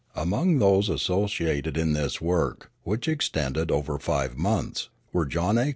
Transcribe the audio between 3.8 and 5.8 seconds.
five months, were John A.